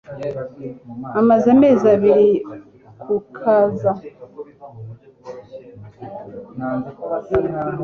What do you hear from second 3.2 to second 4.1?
kaza.